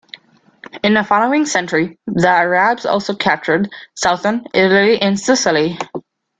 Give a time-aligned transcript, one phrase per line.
[0.83, 5.77] In the following century, the Arabs also captured southern Italy and Sicily.